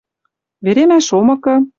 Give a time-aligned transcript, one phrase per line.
[0.65, 1.53] Веремӓ шомыкы